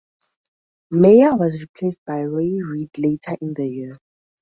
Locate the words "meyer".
0.89-1.35